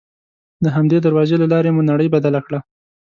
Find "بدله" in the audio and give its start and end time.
2.15-2.39